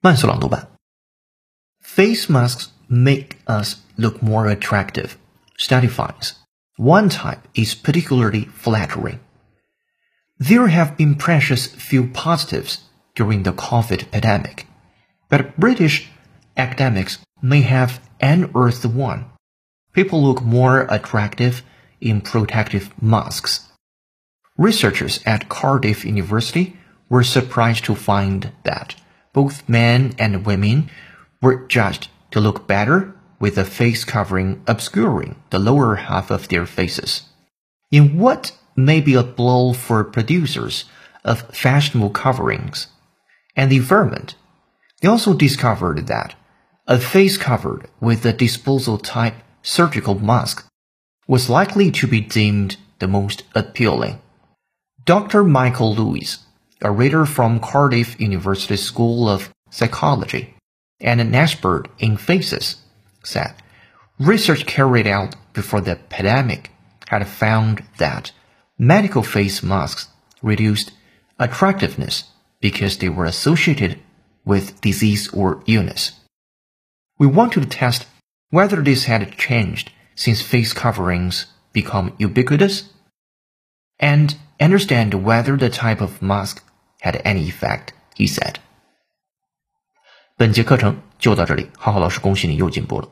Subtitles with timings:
[0.00, 0.68] 慢速朗读版。
[1.80, 5.16] Face masks make us look more attractive,
[5.56, 6.34] study finds.
[6.76, 9.20] One type is particularly flattering.
[10.38, 12.78] There have been precious few positives
[13.14, 14.66] during the COVID pandemic,
[15.28, 16.10] but British
[16.56, 19.26] academics may have unearthed one.
[19.92, 21.62] People look more attractive
[22.00, 23.68] in protective masks.
[24.56, 26.76] Researchers at Cardiff University
[27.08, 28.95] were surprised to find that
[29.37, 30.89] both men and women
[31.43, 36.65] were judged to look better with a face covering obscuring the lower half of their
[36.65, 37.21] faces.
[37.91, 40.85] In what may be a blow for producers
[41.23, 42.87] of fashionable coverings
[43.55, 44.33] and the environment,
[45.01, 46.33] they also discovered that
[46.87, 50.65] a face covered with a disposal type surgical mask
[51.27, 54.19] was likely to be deemed the most appealing.
[55.05, 55.43] Dr.
[55.43, 56.46] Michael Lewis,
[56.81, 60.53] a reader from Cardiff University School of Psychology
[60.99, 62.77] and an expert in faces,
[63.23, 63.53] said
[64.19, 66.71] research carried out before the pandemic
[67.07, 68.31] had found that
[68.77, 70.09] medical face masks
[70.41, 70.91] reduced
[71.39, 72.25] attractiveness
[72.59, 73.99] because they were associated
[74.45, 76.19] with disease or illness.
[77.19, 78.07] We wanted to test
[78.49, 82.89] whether this had changed since face coverings become ubiquitous
[83.99, 86.63] and understand whether the type of mask
[87.07, 88.55] had any effect, he said.
[90.35, 93.07] 本节课程就到这里，浩浩老师恭喜你又进步了。